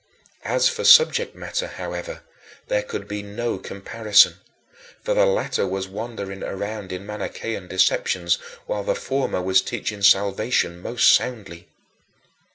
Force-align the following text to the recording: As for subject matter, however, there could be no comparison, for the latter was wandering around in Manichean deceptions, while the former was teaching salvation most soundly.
As 0.45 0.67
for 0.67 0.83
subject 0.83 1.35
matter, 1.35 1.67
however, 1.67 2.23
there 2.69 2.81
could 2.81 3.07
be 3.07 3.21
no 3.21 3.59
comparison, 3.59 4.37
for 5.03 5.13
the 5.13 5.27
latter 5.27 5.67
was 5.67 5.87
wandering 5.87 6.43
around 6.43 6.91
in 6.91 7.05
Manichean 7.05 7.67
deceptions, 7.67 8.39
while 8.65 8.83
the 8.83 8.95
former 8.95 9.43
was 9.43 9.61
teaching 9.61 10.01
salvation 10.01 10.81
most 10.81 11.13
soundly. 11.13 11.67